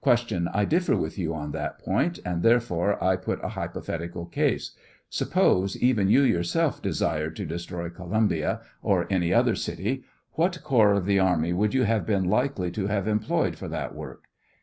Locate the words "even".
5.77-6.09